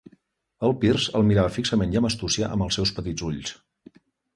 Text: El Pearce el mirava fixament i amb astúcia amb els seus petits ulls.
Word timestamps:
El 0.69 0.73
Pearce 0.83 1.13
el 1.21 1.27
mirava 1.33 1.53
fixament 1.59 1.95
i 1.95 2.03
amb 2.03 2.13
astúcia 2.13 2.53
amb 2.59 2.69
els 2.69 2.81
seus 2.83 2.97
petits 3.01 3.31
ulls. 3.33 3.59